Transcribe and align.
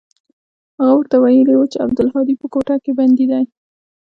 هغه 0.79 0.93
ورته 0.97 1.15
ويلي 1.23 1.53
و 1.57 1.69
چې 1.71 1.77
عبدالهادي 1.85 2.35
په 2.41 2.47
کوټه 2.53 2.75
کښې 2.83 2.93
بندي 2.99 3.25
دى. 3.31 3.43